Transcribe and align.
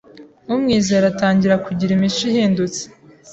umwizera 0.53 1.05
atangira 1.13 1.55
kugira 1.65 1.91
imico 1.97 2.23
ihindutse 2.31 2.81